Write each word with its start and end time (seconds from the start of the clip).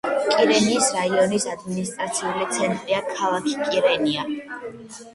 კირენიის 0.35 0.87
რაიონის 0.95 1.45
ადმინისტრაციული 1.53 2.49
ცენტრია 2.57 3.05
ქალაქი 3.15 3.57
კირენია. 3.63 4.29